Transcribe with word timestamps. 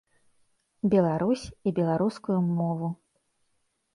Беларусь 0.93 1.43
і 1.69 1.75
беларускую 1.81 2.39
мову. 2.57 2.87